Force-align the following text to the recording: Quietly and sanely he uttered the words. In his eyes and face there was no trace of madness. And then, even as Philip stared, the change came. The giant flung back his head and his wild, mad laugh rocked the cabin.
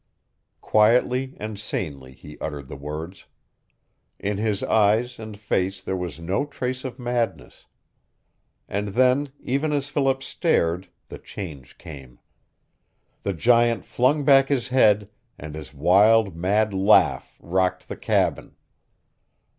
Quietly 0.61 1.35
and 1.39 1.59
sanely 1.59 2.11
he 2.13 2.35
uttered 2.39 2.69
the 2.69 2.75
words. 2.75 3.27
In 4.17 4.37
his 4.37 4.63
eyes 4.63 5.19
and 5.19 5.37
face 5.37 5.79
there 5.79 5.95
was 5.95 6.19
no 6.19 6.43
trace 6.43 6.83
of 6.83 6.97
madness. 6.97 7.67
And 8.67 8.87
then, 8.97 9.29
even 9.41 9.71
as 9.71 9.89
Philip 9.89 10.23
stared, 10.23 10.87
the 11.09 11.19
change 11.19 11.77
came. 11.77 12.17
The 13.21 13.33
giant 13.33 13.85
flung 13.85 14.23
back 14.23 14.47
his 14.49 14.69
head 14.69 15.07
and 15.37 15.53
his 15.53 15.71
wild, 15.71 16.35
mad 16.35 16.73
laugh 16.73 17.37
rocked 17.39 17.87
the 17.87 17.95
cabin. 17.95 18.55